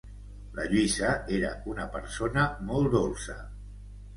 La 0.59 0.63
Lluïsa 0.69 1.11
era 1.39 1.51
una 1.73 1.87
persona 1.99 2.47
molt 2.71 2.93
dolça. 2.99 3.37